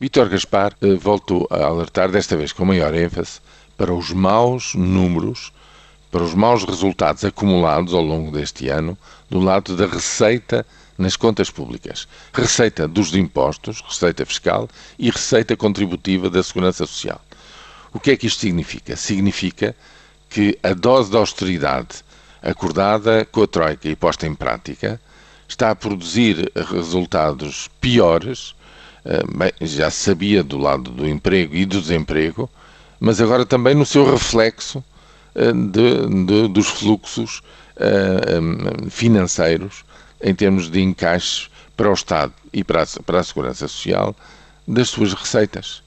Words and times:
Vítor 0.00 0.28
Gaspar 0.28 0.74
eh, 0.82 0.96
voltou 0.96 1.46
a 1.48 1.66
alertar, 1.66 2.10
desta 2.10 2.36
vez 2.36 2.52
com 2.52 2.64
maior 2.64 2.92
ênfase, 2.94 3.40
para 3.76 3.94
os 3.94 4.10
maus 4.10 4.74
números, 4.74 5.52
para 6.10 6.24
os 6.24 6.34
maus 6.34 6.64
resultados 6.64 7.24
acumulados 7.24 7.94
ao 7.94 8.02
longo 8.02 8.32
deste 8.32 8.68
ano 8.68 8.98
do 9.30 9.38
lado 9.38 9.76
da 9.76 9.86
receita 9.86 10.66
nas 10.98 11.14
contas 11.14 11.48
públicas. 11.48 12.08
Receita 12.32 12.88
dos 12.88 13.14
impostos, 13.14 13.80
receita 13.82 14.26
fiscal 14.26 14.68
e 14.98 15.10
receita 15.10 15.56
contributiva 15.56 16.28
da 16.28 16.42
Segurança 16.42 16.84
Social. 16.86 17.20
O 17.92 18.00
que 18.00 18.10
é 18.10 18.16
que 18.16 18.26
isto 18.26 18.40
significa? 18.40 18.96
Significa 18.96 19.76
que 20.28 20.58
a 20.60 20.74
dose 20.74 21.08
de 21.08 21.16
austeridade 21.16 22.04
acordada 22.42 23.24
com 23.26 23.44
a 23.44 23.46
Troika 23.46 23.88
e 23.88 23.94
posta 23.94 24.26
em 24.26 24.34
prática 24.34 25.00
está 25.46 25.70
a 25.70 25.76
produzir 25.76 26.50
resultados 26.56 27.70
piores 27.80 28.56
bem, 29.36 29.52
já 29.60 29.90
sabia 29.90 30.42
do 30.42 30.56
lado 30.56 30.90
do 30.90 31.06
emprego 31.06 31.54
e 31.54 31.64
do 31.64 31.80
desemprego, 31.80 32.48
mas 32.98 33.20
agora 33.20 33.44
também 33.44 33.74
no 33.74 33.84
seu 33.84 34.10
reflexo 34.10 34.82
eh, 35.34 35.52
de, 35.52 36.24
de, 36.24 36.48
dos 36.48 36.68
fluxos 36.68 37.42
eh, 37.76 38.40
financeiros 38.88 39.84
em 40.22 40.34
termos 40.34 40.70
de 40.70 40.80
encaixe 40.80 41.48
para 41.76 41.90
o 41.90 41.92
Estado 41.92 42.32
e 42.52 42.64
para 42.64 42.82
a, 42.82 42.86
para 43.04 43.20
a 43.20 43.22
Segurança 43.24 43.68
Social 43.68 44.16
das 44.66 44.88
suas 44.88 45.12
receitas. 45.12 45.82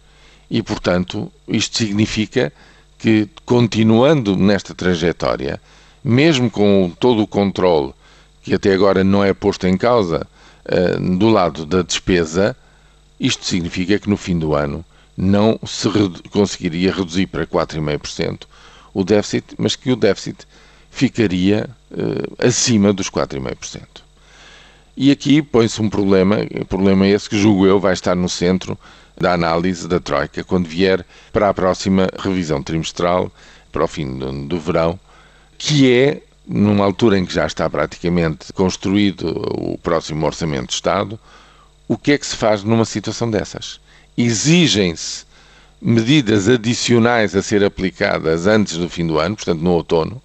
E, 0.49 0.61
portanto, 0.61 1.31
isto 1.47 1.77
significa 1.77 2.53
que, 2.99 3.27
continuando 3.45 4.35
nesta 4.35 4.75
trajetória, 4.75 5.59
mesmo 6.03 6.51
com 6.51 6.91
todo 6.99 7.23
o 7.23 7.27
controle 7.27 7.93
que 8.43 8.53
até 8.53 8.73
agora 8.73 9.03
não 9.03 9.23
é 9.23 9.33
posto 9.33 9.67
em 9.67 9.75
causa 9.75 10.25
do 11.17 11.29
lado 11.29 11.65
da 11.65 11.81
despesa, 11.81 12.55
isto 13.19 13.45
significa 13.45 13.99
que 13.99 14.09
no 14.09 14.17
fim 14.17 14.37
do 14.37 14.53
ano 14.53 14.85
não 15.15 15.59
se 15.65 15.89
conseguiria 16.29 16.93
reduzir 16.93 17.27
para 17.27 17.47
4,5% 17.47 18.41
o 18.93 19.03
déficit, 19.03 19.55
mas 19.57 19.75
que 19.75 19.91
o 19.91 19.95
déficit 19.95 20.45
ficaria 20.89 21.69
uh, 21.91 22.45
acima 22.45 22.93
dos 22.93 23.09
4,5%. 23.09 23.81
E 24.95 25.11
aqui 25.11 25.41
põe-se 25.41 25.79
um 25.81 25.89
problema, 25.89 26.37
problema 26.67 27.07
esse 27.07 27.29
que 27.29 27.37
julgo 27.37 27.67
eu 27.67 27.79
vai 27.79 27.93
estar 27.93 28.15
no 28.15 28.27
centro 28.27 28.77
da 29.15 29.33
análise 29.33 29.87
da 29.87 29.99
Troika 29.99 30.43
quando 30.43 30.67
vier 30.67 31.05
para 31.31 31.49
a 31.49 31.53
próxima 31.53 32.07
revisão 32.17 32.61
trimestral, 32.63 33.31
para 33.71 33.83
o 33.83 33.87
fim 33.87 34.17
do, 34.17 34.47
do 34.47 34.59
verão, 34.59 34.99
que 35.57 35.91
é 35.91 36.21
numa 36.47 36.85
altura 36.85 37.17
em 37.19 37.25
que 37.25 37.33
já 37.33 37.45
está 37.45 37.69
praticamente 37.69 38.53
construído 38.53 39.27
o 39.55 39.77
próximo 39.77 40.25
Orçamento 40.25 40.67
de 40.67 40.73
Estado, 40.73 41.19
o 41.87 41.97
que 41.97 42.11
é 42.11 42.17
que 42.17 42.25
se 42.25 42.35
faz 42.35 42.63
numa 42.63 42.85
situação 42.85 43.29
dessas? 43.29 43.79
Exigem-se 44.17 45.25
medidas 45.81 46.47
adicionais 46.49 47.35
a 47.35 47.41
ser 47.41 47.63
aplicadas 47.63 48.47
antes 48.47 48.77
do 48.77 48.89
fim 48.89 49.05
do 49.05 49.19
ano, 49.19 49.35
portanto 49.35 49.61
no 49.61 49.71
outono, 49.71 50.21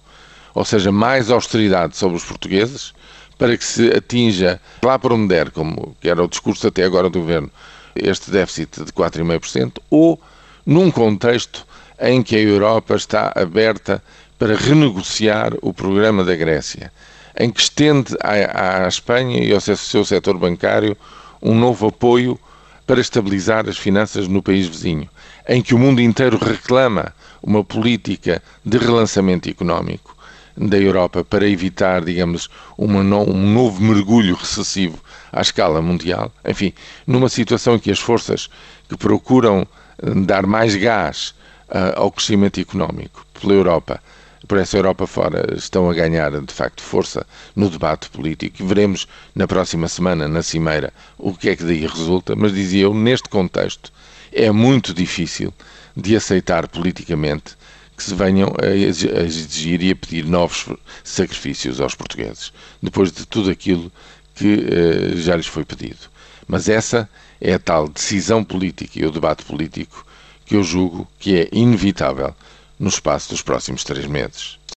ou 0.53 0.65
seja, 0.65 0.91
mais 0.91 1.29
austeridade 1.29 1.95
sobre 1.95 2.17
os 2.17 2.23
portugueses, 2.23 2.93
para 3.37 3.57
que 3.57 3.65
se 3.65 3.89
atinja 3.89 4.59
lá 4.81 4.97
por 4.99 5.13
onde 5.13 5.27
der, 5.27 5.51
como 5.51 5.95
era 6.03 6.23
o 6.23 6.27
discurso 6.27 6.67
até 6.67 6.83
agora 6.83 7.09
do 7.09 7.19
governo, 7.19 7.49
este 7.95 8.31
déficit 8.31 8.83
de 8.83 8.91
4,5%, 8.91 9.79
ou 9.89 10.19
num 10.65 10.91
contexto 10.91 11.65
em 11.99 12.21
que 12.21 12.35
a 12.35 12.39
Europa 12.39 12.95
está 12.95 13.31
aberta 13.35 14.03
para 14.37 14.55
renegociar 14.55 15.53
o 15.61 15.73
programa 15.73 16.23
da 16.23 16.35
Grécia, 16.35 16.91
em 17.37 17.49
que 17.49 17.61
estende 17.61 18.15
à, 18.21 18.83
à 18.83 18.87
Espanha 18.87 19.43
e 19.43 19.53
ao 19.53 19.61
seu 19.61 20.05
setor 20.05 20.37
bancário 20.37 20.97
um 21.43 21.53
novo 21.53 21.87
apoio 21.87 22.39
para 22.87 23.01
estabilizar 23.01 23.67
as 23.67 23.77
finanças 23.77 24.27
no 24.27 24.41
país 24.41 24.65
vizinho, 24.67 25.09
em 25.47 25.61
que 25.61 25.75
o 25.75 25.79
mundo 25.79 26.01
inteiro 26.01 26.37
reclama 26.37 27.13
uma 27.41 27.63
política 27.63 28.41
de 28.65 28.77
relançamento 28.77 29.49
económico 29.49 30.15
da 30.55 30.77
Europa 30.77 31.23
para 31.23 31.47
evitar, 31.47 32.03
digamos, 32.03 32.49
no, 32.77 33.29
um 33.29 33.53
novo 33.53 33.81
mergulho 33.81 34.35
recessivo 34.35 34.99
à 35.31 35.41
escala 35.41 35.81
mundial. 35.81 36.31
Enfim, 36.47 36.73
numa 37.05 37.27
situação 37.27 37.75
em 37.75 37.79
que 37.79 37.91
as 37.91 37.99
forças 37.99 38.49
que 38.87 38.95
procuram 38.95 39.67
eh, 40.01 40.09
dar 40.25 40.45
mais 40.45 40.75
gás 40.75 41.33
uh, 41.69 41.99
ao 41.99 42.11
crescimento 42.11 42.59
económico 42.59 43.25
pela 43.39 43.53
Europa 43.53 43.99
por 44.47 44.57
essa 44.57 44.77
Europa 44.77 45.07
fora 45.07 45.55
estão 45.55 45.89
a 45.89 45.93
ganhar 45.93 46.31
de 46.41 46.53
facto 46.53 46.81
força 46.81 47.25
no 47.55 47.69
debate 47.69 48.09
político 48.09 48.65
veremos 48.65 49.07
na 49.33 49.47
próxima 49.47 49.87
semana, 49.87 50.27
na 50.27 50.41
Cimeira, 50.43 50.93
o 51.17 51.33
que 51.33 51.49
é 51.49 51.55
que 51.55 51.63
daí 51.63 51.85
resulta. 51.85 52.35
Mas 52.35 52.53
dizia 52.53 52.83
eu, 52.83 52.93
neste 52.93 53.29
contexto, 53.29 53.91
é 54.31 54.51
muito 54.51 54.93
difícil 54.93 55.53
de 55.95 56.15
aceitar 56.15 56.67
politicamente 56.67 57.55
que 57.95 58.03
se 58.03 58.15
venham 58.15 58.51
a 58.61 58.67
exigir 58.67 59.81
e 59.83 59.91
a 59.91 59.95
pedir 59.95 60.25
novos 60.25 60.65
sacrifícios 61.03 61.79
aos 61.79 61.95
portugueses, 61.95 62.51
depois 62.81 63.11
de 63.11 63.25
tudo 63.25 63.51
aquilo 63.51 63.91
que 64.33 64.55
uh, 64.55 65.17
já 65.17 65.35
lhes 65.35 65.45
foi 65.45 65.63
pedido. 65.63 66.09
Mas 66.47 66.67
essa 66.67 67.07
é 67.39 67.53
a 67.53 67.59
tal 67.59 67.87
decisão 67.87 68.43
política 68.43 68.99
e 68.99 69.05
o 69.05 69.11
debate 69.11 69.45
político 69.45 70.05
que 70.45 70.55
eu 70.55 70.63
julgo 70.63 71.07
que 71.19 71.37
é 71.37 71.49
inevitável 71.51 72.35
no 72.83 72.89
espaço 72.89 73.29
dos 73.29 73.41
próximos 73.41 73.83
três 73.85 74.05
meses. 74.05 74.59